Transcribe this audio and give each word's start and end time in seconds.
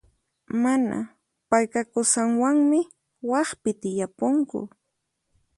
Mana, 0.63 0.97
payqa 1.49 1.81
qusanwanmi 1.93 2.79
waqpi 3.29 3.71
tiyapunku. 3.81 4.59